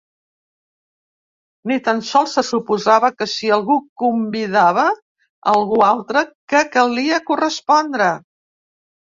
Ni 1.71 1.75
tan 1.87 1.99
sols 2.07 2.33
se 2.37 2.43
suposava 2.47 3.11
que 3.19 3.27
si 3.33 3.51
algú 3.57 3.77
convidava 4.05 4.87
algú 5.55 5.79
altre, 5.91 6.27
que 6.55 6.65
calia 6.79 7.23
correspondre. 7.33 8.13